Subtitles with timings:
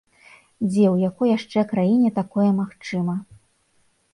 [0.69, 3.15] Дзе, у якой яшчэ краіне такое магчыма?